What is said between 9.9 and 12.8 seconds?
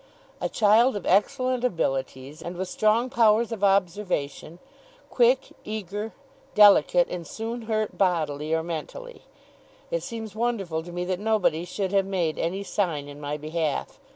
it seems wonderful to me that nobody should have made any